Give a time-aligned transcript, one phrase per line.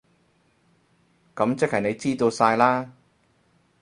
[1.35, 2.89] 噉即係你知道晒喇？